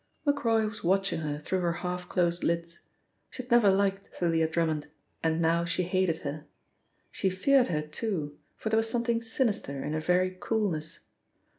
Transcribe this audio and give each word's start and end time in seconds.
Macroy 0.25 0.65
was 0.67 0.83
watching 0.83 1.19
her 1.19 1.37
through 1.37 1.59
her 1.59 1.73
half 1.73 2.09
closed 2.09 2.43
lids. 2.43 2.87
She 3.29 3.43
had 3.43 3.51
never 3.51 3.69
liked 3.69 4.15
Thalia 4.15 4.47
Drummond, 4.47 4.87
and 5.21 5.39
now 5.39 5.63
she 5.63 5.83
hated 5.83 6.23
her. 6.23 6.45
She 7.11 7.29
feared 7.29 7.67
her 7.67 7.83
too, 7.83 8.39
for 8.55 8.69
there 8.69 8.77
was 8.77 8.89
something 8.89 9.21
sinister 9.21 9.83
in 9.83 9.93
her 9.93 9.99
very 9.99 10.35
coolness. 10.39 11.01